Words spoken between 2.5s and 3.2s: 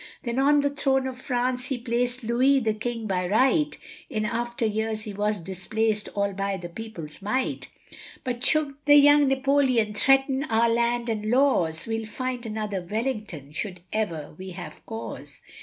the king